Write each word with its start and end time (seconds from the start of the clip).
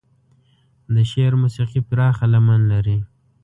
د 0.93 0.95
شعر 1.11 1.33
موسيقي 1.43 1.81
پراخه 1.89 2.25
لمن 2.33 2.61
لري. 2.71 2.97